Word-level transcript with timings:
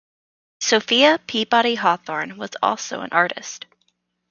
Sophia 0.61 1.19
Peabody 1.27 1.75
Hawthorne 1.75 2.35
was 2.37 2.49
also 2.63 3.01
an 3.01 3.09
artist. 3.11 3.67